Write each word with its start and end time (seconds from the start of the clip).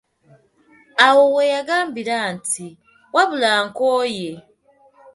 Awo 1.05 1.23
we 1.35 1.43
yagambira 1.53 2.17
nti: 2.35 2.65
"wabula 3.15 3.51
nkooye" 3.67 4.31